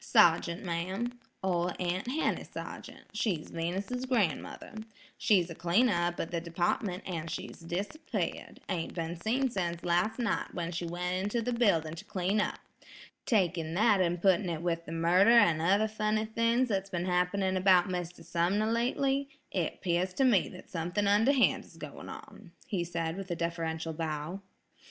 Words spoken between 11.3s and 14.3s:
the building to clean up. Taking that an'